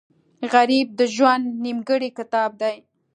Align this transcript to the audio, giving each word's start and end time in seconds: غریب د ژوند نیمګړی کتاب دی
غریب 0.53 0.87
د 0.99 1.01
ژوند 1.15 1.45
نیمګړی 1.63 2.09
کتاب 2.17 2.51
دی 2.61 2.75